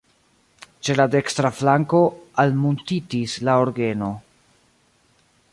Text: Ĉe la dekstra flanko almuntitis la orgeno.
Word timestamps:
Ĉe 0.87 0.95
la 0.99 1.05
dekstra 1.15 1.51
flanko 1.59 2.01
almuntitis 2.45 3.39
la 3.49 3.59
orgeno. 3.67 4.11